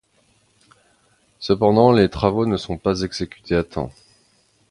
[1.37, 3.91] Cependant, les travaux ne sont pas exécutés à temps.